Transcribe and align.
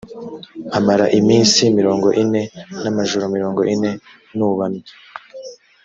mpamara 0.69 1.05
iminsi 1.19 1.61
mirongo 1.77 2.07
ine 2.23 2.41
n’amajoro 2.83 3.25
mirongo 3.35 3.61
ine 3.73 3.91
nubamye. 4.37 4.83